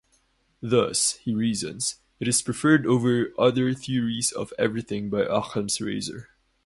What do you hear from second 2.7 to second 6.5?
over other theories-of-everything by Occam's Razor.